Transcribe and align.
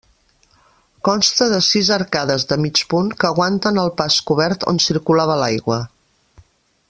Consta 1.07 1.47
de 1.51 1.59
sis 1.65 1.91
arcades 1.97 2.47
de 2.53 2.57
mig 2.63 2.81
punt 2.95 3.13
que 3.23 3.31
aguanten 3.31 3.81
el 3.85 3.93
pas 4.01 4.19
cobert 4.31 4.67
on 4.73 4.83
circulava 4.91 5.41
l'aigua. 5.45 5.83